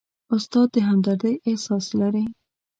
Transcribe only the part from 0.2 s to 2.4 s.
استاد د همدردۍ احساس لري.